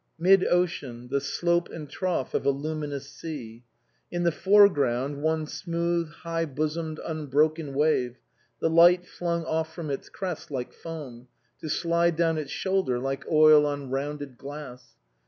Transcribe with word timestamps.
Mid 0.17 0.43
ocean, 0.47 1.09
the 1.09 1.21
slope 1.21 1.69
and 1.69 1.87
trough 1.87 2.33
of 2.33 2.43
a 2.43 2.49
luminous 2.49 3.07
sea; 3.07 3.63
in 4.09 4.23
the 4.23 4.31
foreground 4.31 5.21
one 5.21 5.45
smooth, 5.45 6.09
high 6.09 6.45
bosomed, 6.45 6.99
unbroken 7.05 7.75
wave, 7.75 8.17
the 8.59 8.69
light 8.71 9.05
flung 9.05 9.45
off 9.45 9.71
from 9.71 9.91
its 9.91 10.09
crest 10.09 10.49
like 10.49 10.73
foam, 10.73 11.27
to 11.59 11.69
slide 11.69 12.15
down 12.15 12.39
its 12.39 12.49
shoulder 12.49 12.97
like 12.97 13.27
oil 13.27 13.63
on 13.67 13.73
78 13.73 13.73
INLAND 13.73 13.91
rounded 13.91 14.37
glass. 14.39 14.95